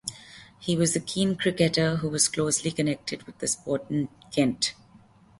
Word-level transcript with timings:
He 0.57 0.75
was 0.75 0.95
a 0.95 0.99
keen 0.99 1.35
cricketer 1.35 1.97
who 1.97 2.09
was 2.09 2.27
closely 2.27 2.71
connected 2.71 3.21
with 3.27 3.37
the 3.37 3.45
sport 3.47 3.85
in 3.91 4.09
Kent. 4.31 4.73